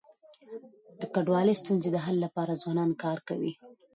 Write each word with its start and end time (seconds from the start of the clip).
د 0.99 1.01
کډوالی 1.13 1.55
ستونزي 1.61 1.89
د 1.91 1.97
حل 2.05 2.17
لپاره 2.25 2.59
ځوانان 2.61 2.91
کار 3.03 3.17
کوي. 3.29 3.53